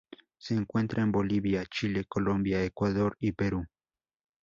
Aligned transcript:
Se 0.39 0.55
encuentra 0.55 1.03
en 1.03 1.11
Bolivia, 1.11 1.63
Chile, 1.69 2.05
Colombia, 2.09 2.63
Ecuador, 2.63 3.15
y 3.19 3.33
Perú. 3.33 3.67